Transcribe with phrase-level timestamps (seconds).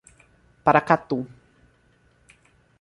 [0.63, 1.19] Paracatu